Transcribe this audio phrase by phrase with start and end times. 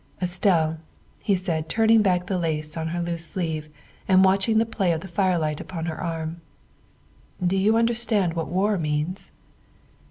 [0.19, 0.79] "Estelle,"
[1.21, 3.69] he said, turning back the lace of her loose sleeve
[4.07, 6.41] and watching the play of the firelight upon her arm,"
[7.51, 9.31] do you understand what war means?"